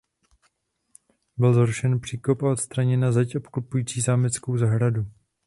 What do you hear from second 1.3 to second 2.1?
Byl zrušen